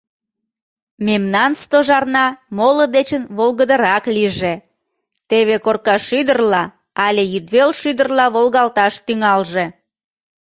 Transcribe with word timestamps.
Мемнан 1.07 1.51
Стожарна 1.61 2.25
моло 2.57 2.85
дечын 2.95 3.23
волгыдырак 3.37 4.03
лийже... 4.15 4.53
теве 5.29 5.55
Коркашӱдырла 5.65 6.63
але 7.05 7.23
Йӱдвел 7.33 7.71
шӱдырла 7.79 8.25
волгалташ 8.35 8.93
тӱҥалже. 9.05 9.65